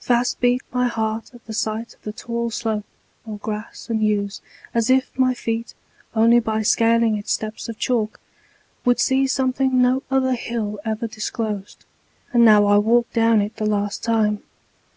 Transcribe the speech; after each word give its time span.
Fast 0.00 0.40
beat 0.40 0.62
My 0.72 0.88
heart 0.88 1.30
at 1.34 1.44
the 1.46 1.52
sight 1.54 1.94
of 1.94 2.02
the 2.02 2.12
tall 2.12 2.50
slope 2.50 2.84
Or 3.24 3.38
grass 3.38 3.88
and 3.88 4.02
yews, 4.02 4.42
as 4.74 4.90
if 4.90 5.16
my 5.16 5.34
feet 5.34 5.72
Only 6.16 6.40
by 6.40 6.62
scaling 6.62 7.16
its 7.16 7.30
steps 7.30 7.68
of 7.68 7.78
chalk 7.78 8.18
Would 8.84 8.98
see 8.98 9.28
something 9.28 9.80
no 9.80 10.02
other 10.10 10.34
hill 10.34 10.80
Ever 10.84 11.06
disclosed. 11.06 11.84
And 12.32 12.44
now 12.44 12.66
I 12.66 12.76
walk 12.78 13.12
Down 13.12 13.40
it 13.40 13.54
the 13.54 13.66
last 13.66 14.02
time. 14.02 14.42